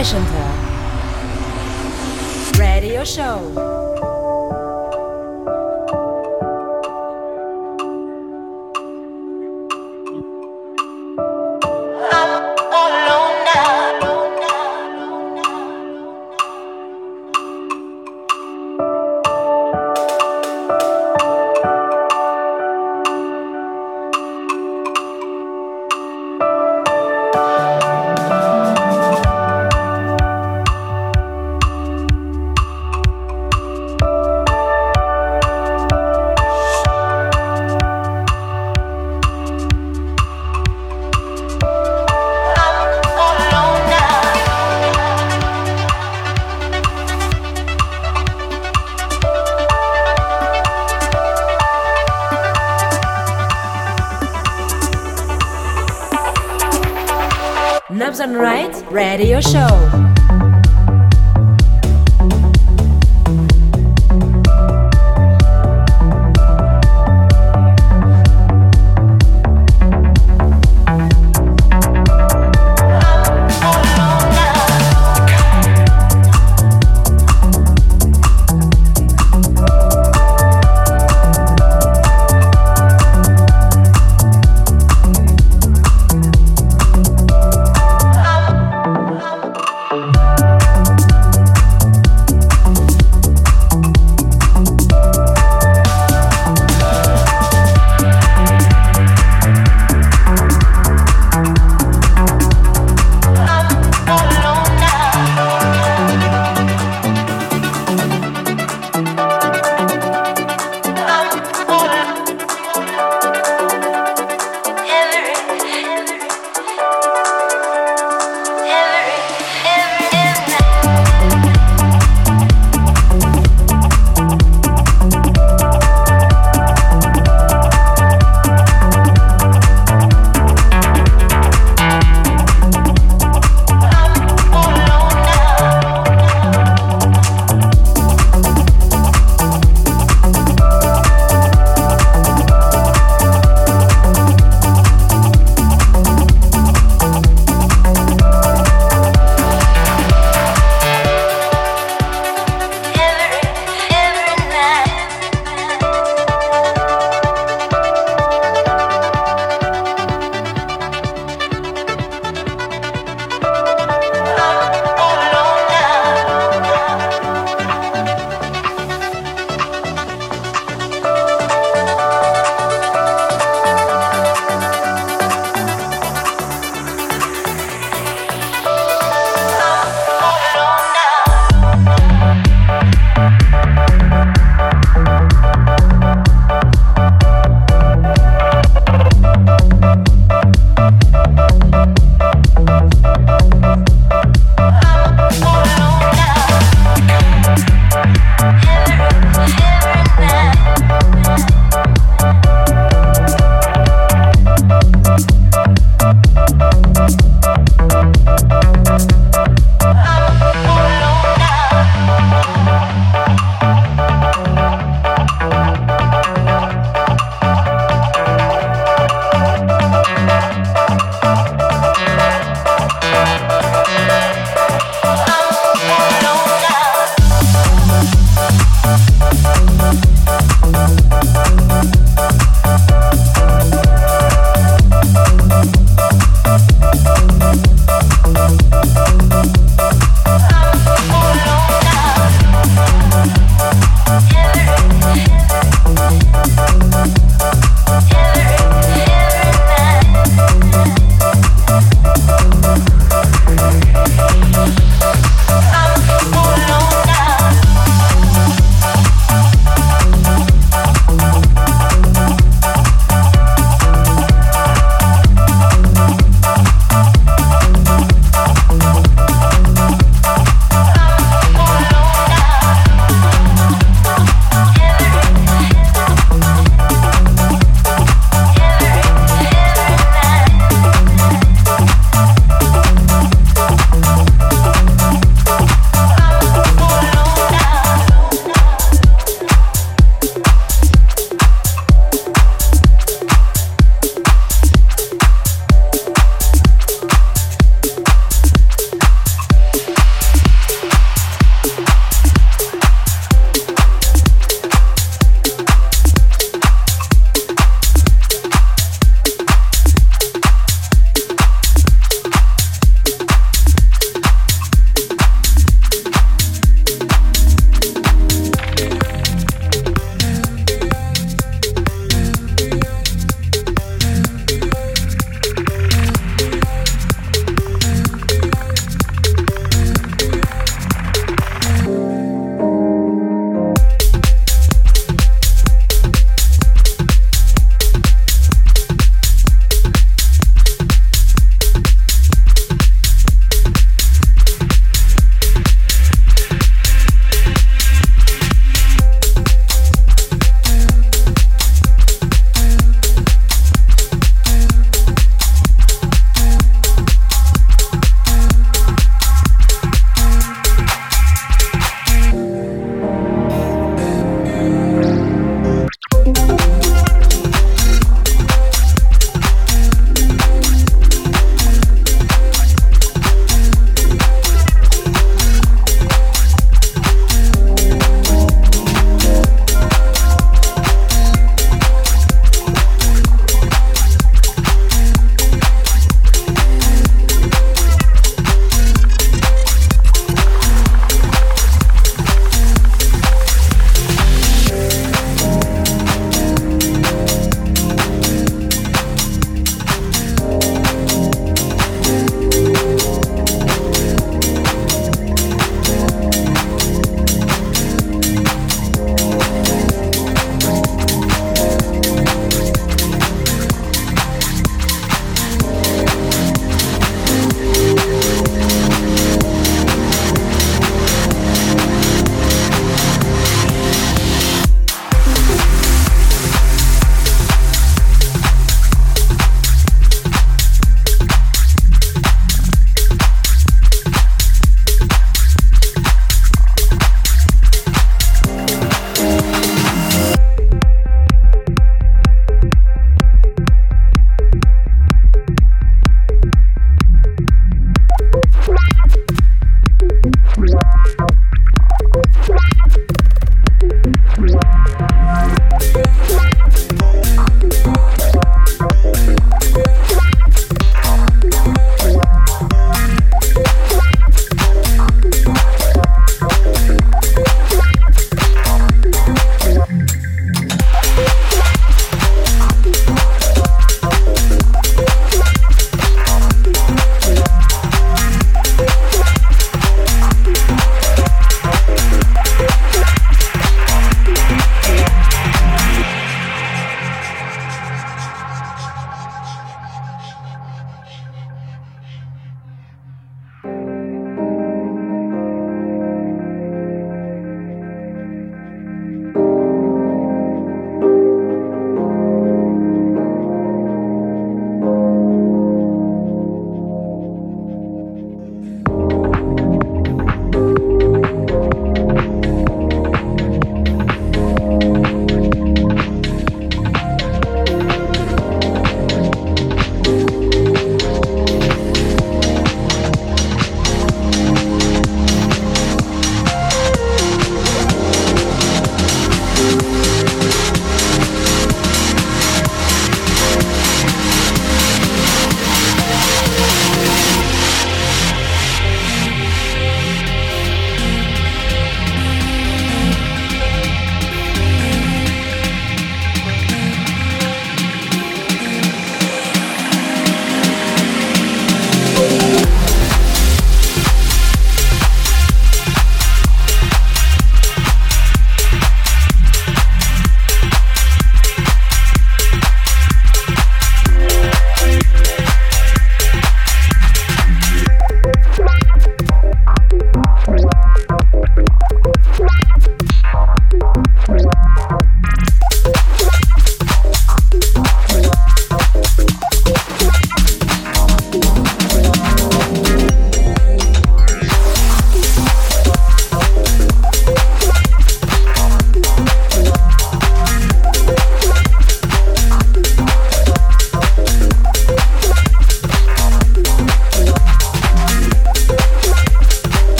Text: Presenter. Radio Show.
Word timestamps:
Presenter. 0.00 0.48
Radio 2.56 3.04
Show. 3.04 3.79